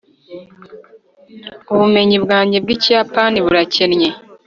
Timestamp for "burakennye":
3.45-4.09